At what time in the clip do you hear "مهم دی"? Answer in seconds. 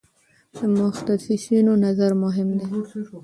2.23-2.69